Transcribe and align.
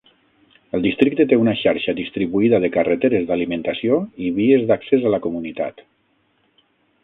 El 0.77 0.85
districte 0.85 1.25
té 1.33 1.37
una 1.41 1.53
xarxa 1.59 1.95
distribuïda 1.99 2.61
de 2.65 2.71
carreteres 2.77 3.29
d'alimentació 3.29 4.01
i 4.31 4.35
vies 4.41 4.67
d'accés 4.73 5.07
a 5.11 5.15
la 5.17 5.23
comunitat. 5.29 5.89